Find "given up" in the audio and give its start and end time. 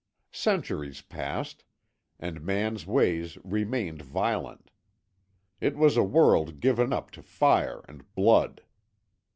6.59-7.11